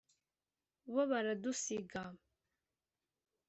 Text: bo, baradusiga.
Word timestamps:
bo, 0.91 1.03
baradusiga. 1.11 2.03